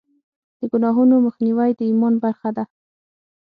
د 0.59 0.61
ګناهونو 0.71 1.15
مخنیوی 1.27 1.69
د 1.75 1.81
ایمان 1.89 2.13
برخه 2.23 2.49
ده. 2.57 2.63